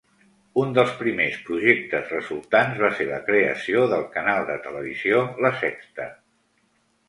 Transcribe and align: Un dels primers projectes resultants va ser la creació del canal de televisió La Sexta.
Un 0.61 0.71
dels 0.77 0.95
primers 1.01 1.35
projectes 1.49 2.09
resultants 2.15 2.81
va 2.85 2.91
ser 3.01 3.07
la 3.11 3.21
creació 3.29 3.85
del 3.95 4.09
canal 4.19 4.51
de 4.51 4.59
televisió 4.67 5.23
La 5.49 5.57
Sexta. 5.63 6.13